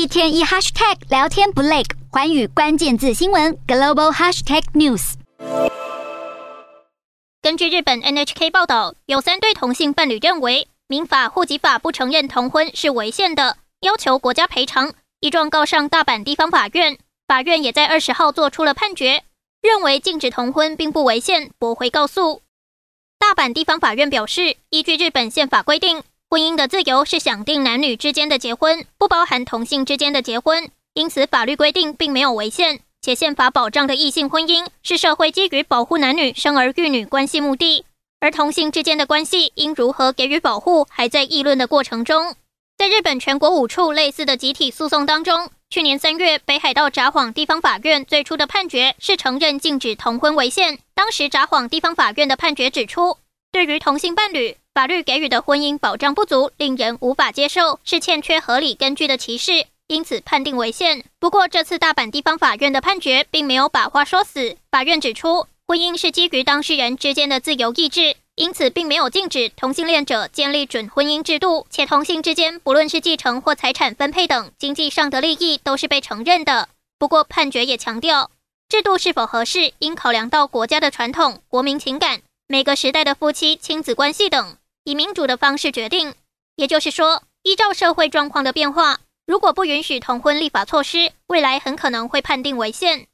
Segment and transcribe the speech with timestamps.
[0.00, 5.12] 一天一 hashtag 聊天不累，寰宇关键字新闻 global hashtag news。
[7.42, 16.96] 根据日本 NHK 报道，有三对同性伴侣认为民法户籍法不承认同婚是违宪的，要求国家赔偿，一状告上大阪地方法院。
[17.28, 19.24] 法院也在二十号做出了判决，
[19.60, 22.40] 认为禁止同婚并不违宪，驳回告诉。
[23.18, 26.02] 大阪地方法院表示，依据日本宪法规定。
[26.30, 32.78] 婚姻的自由是想定男女之间的结婚，不包含同性之间的结婚，因此法律规定并没有违宪。
[33.02, 37.84] 且宪法保障的异性婚姻是社会基于保护男女生儿育女关系目的，
[38.20, 42.36] 而同性之间的关系应如何给予保护，还在议论的过程中。
[42.78, 50.78] 在日本全国五处类似的集体诉讼当中，去年三月北海道札幌地方法院最初的判决是承认禁止同婚违宪。
[50.94, 53.18] 当时札幌地方法院的判决指出，
[53.50, 61.04] 对于同性伴侣，法律给予的婚姻保障不足，令人无法接受，是欠缺合理根据的歧视，因此判定违宪。
[61.18, 64.56] 不过，这次大阪地方法院的判决并没有把话说死。
[64.70, 76.68] 法院指出，婚姻是基于当事人之间的自由意志，因此并没有禁止同性恋者建立准婚姻制度，且同性之间不论是继承或财产分配等经济上的利益都是被承认的。
[76.96, 78.30] 不过，判决也强调，
[78.68, 84.56] 制度是否合适，应考量到国家的传统、国民情感、每个时代的夫妻亲子关系等。
[84.90, 86.14] 以民主的方式决定，
[86.56, 93.06] 也就是说，依照社会状况的变化，如果不允许同婚立法措施，未来很可能会判定违宪。